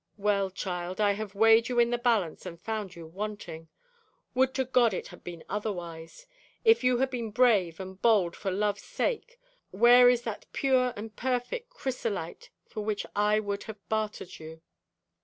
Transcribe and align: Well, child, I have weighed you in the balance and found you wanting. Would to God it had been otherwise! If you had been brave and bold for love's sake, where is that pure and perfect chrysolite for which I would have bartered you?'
Well, 0.17 0.49
child, 0.49 0.99
I 0.99 1.11
have 1.11 1.35
weighed 1.35 1.69
you 1.69 1.77
in 1.77 1.91
the 1.91 1.97
balance 1.99 2.47
and 2.47 2.59
found 2.59 2.95
you 2.95 3.05
wanting. 3.05 3.67
Would 4.33 4.55
to 4.55 4.65
God 4.65 4.95
it 4.95 5.09
had 5.09 5.23
been 5.23 5.43
otherwise! 5.47 6.25
If 6.65 6.83
you 6.83 6.97
had 6.97 7.11
been 7.11 7.29
brave 7.29 7.79
and 7.79 8.01
bold 8.01 8.35
for 8.35 8.49
love's 8.49 8.81
sake, 8.81 9.39
where 9.69 10.09
is 10.09 10.23
that 10.23 10.47
pure 10.53 10.91
and 10.95 11.15
perfect 11.15 11.69
chrysolite 11.69 12.49
for 12.65 12.81
which 12.83 13.05
I 13.15 13.39
would 13.39 13.65
have 13.65 13.77
bartered 13.89 14.39
you?' 14.39 14.63